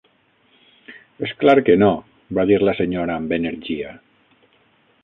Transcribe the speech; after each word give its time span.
"És 1.27 1.33
clar 1.43 1.55
que 1.67 1.75
no", 1.83 1.91
va 2.39 2.47
dir 2.53 2.59
la 2.65 2.77
senyora 2.81 3.21
amb 3.21 3.39
energia. 3.41 3.97